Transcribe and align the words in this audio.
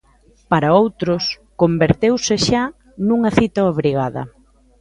Para 0.51 0.73
outros, 0.81 1.23
converteuse 1.61 2.35
xa 2.47 2.63
nunha 3.07 3.31
cita 3.39 3.61
obrigada. 3.73 4.21